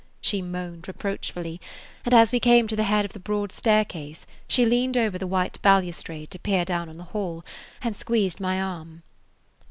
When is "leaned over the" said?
4.65-5.27